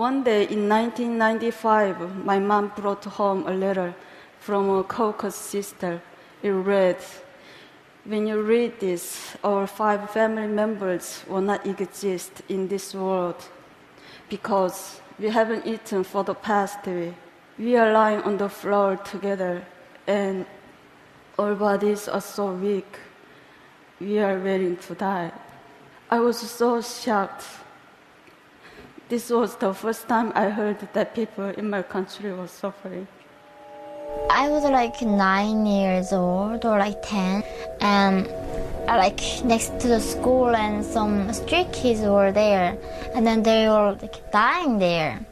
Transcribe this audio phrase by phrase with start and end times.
[0.00, 3.94] One day in 1995, my mom brought home a letter
[4.38, 6.00] from a Caucasus sister.
[6.42, 6.96] It read,
[8.06, 13.44] When you read this, our five family members will not exist in this world
[14.30, 17.12] because we haven't eaten for the past week.
[17.58, 19.66] We are lying on the floor together
[20.06, 20.46] and
[21.38, 22.96] our bodies are so weak.
[24.00, 25.30] We are waiting to die.
[26.08, 27.44] I was so shocked.
[29.10, 33.08] This was the first time I heard that people in my country were suffering.
[34.30, 37.42] I was like nine years old or like ten,
[37.80, 38.28] and
[38.86, 42.78] uh, like next to the school, and some street kids were there,
[43.12, 45.26] and then they were like dying there.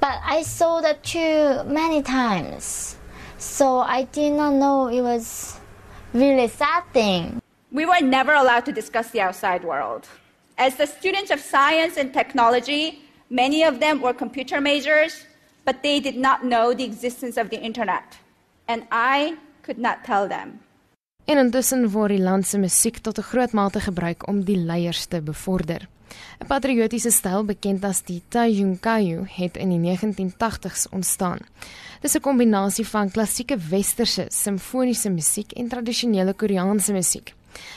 [0.00, 2.96] But I saw that too many times,
[3.38, 5.58] so I did not know it was
[6.12, 7.40] really sad thing.
[7.70, 10.06] We were never allowed to discuss the outside world.
[10.56, 12.98] As the students of science and technology,
[13.28, 15.26] many of them were computer majors,
[15.64, 18.18] but they did not know the existence of the internet.
[18.66, 20.60] And I could not tell them.
[21.24, 25.06] En intussen word die land se musiek tot 'n groot mate gebruik om die leiers
[25.06, 25.88] te bevorder.
[26.40, 31.38] 'n Patriotiese styl bekend as die Taiyunkayu het in die 1980s ontstaan.
[32.00, 37.34] Dis 'n kombinasie van klassieke westerse simfoniese musiek en tradisionele Koreaanse musiek.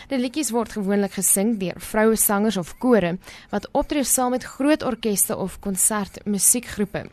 [0.09, 3.17] Die liedjies word gewoonlik gesing deur vroue sangers of kore
[3.51, 7.05] wat optree saam met groot orkeste of konsertmusiekgroepe.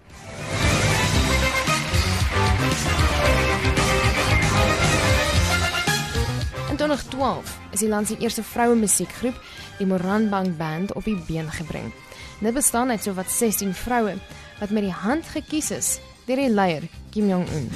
[6.72, 9.36] In 2012 is die land se eerste vroue musiekgroep,
[9.78, 11.92] die Moranbang Band, op die been gebring.
[12.40, 14.16] Dit bestaan uit sowat 16 vroue
[14.60, 17.68] wat met die hand gekies is deur die leier Kim Jong Un.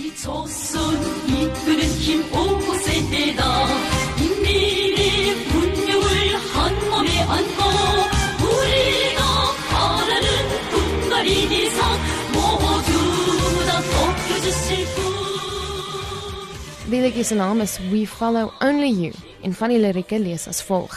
[16.87, 19.13] Die liedjie se naam is We Follow Only You
[19.43, 20.95] en van die lirieke lees as volg.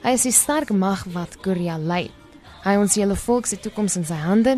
[0.00, 2.06] Hy is die sterk mag wat Korea lei.
[2.64, 4.56] Hy ons hele volk se toekoms in sy hande.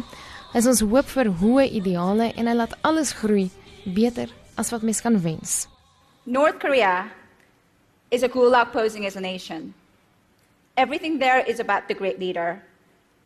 [0.52, 3.48] Hy is ons hoop vir hoë ideale en hy laat alles groei
[3.84, 5.66] beter as wat mens kan wens.
[6.24, 7.10] North Korea
[8.14, 9.74] is a gulag posing as a nation.
[10.76, 12.62] Everything there is about the great leader.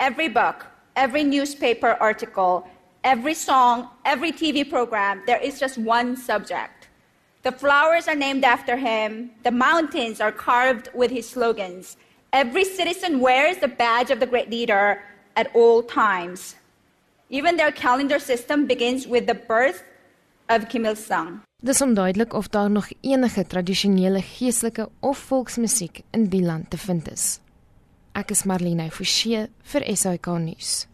[0.01, 0.67] Every book,
[0.97, 2.67] every newspaper article,
[3.03, 6.85] every song, every TV program, there is just one subject
[7.45, 9.31] The flowers are named after him.
[9.43, 11.99] The mountains are carved with his slogans.
[12.33, 15.05] Every citizen wears the badge of the great leader
[15.37, 16.57] at all times.
[17.29, 19.85] Even their calendar system begins with the birth
[20.49, 21.43] of Kim Il Sung.
[21.61, 27.11] Dis onduidelik of daar nog enige tradisionele geestelike of volksmusiek in die land te vind
[27.13, 27.39] is.
[28.15, 30.85] Ek is Marlene Forsie vir SAK nuus.